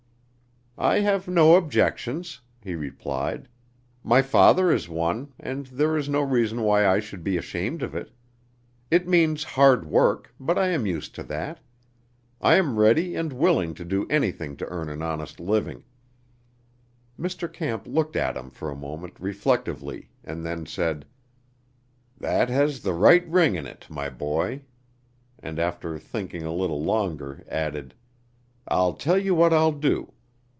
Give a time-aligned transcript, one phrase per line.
[0.77, 3.47] "I have no objections," he replied;
[4.03, 7.93] "my father is one, and there is no reason why I should be ashamed of
[7.93, 8.09] it.
[8.89, 11.59] It means hard work, but I am used to that.
[12.41, 15.83] I am ready and willing to do anything to earn an honest living."
[17.19, 17.51] Mr.
[17.51, 21.05] Camp looked at him for a moment reflectively, and then said:
[22.17, 24.63] "That has the right ring in it, my boy,"
[25.37, 27.93] and after thinking a little longer added:
[28.67, 30.13] "I'll tell you what I'll do.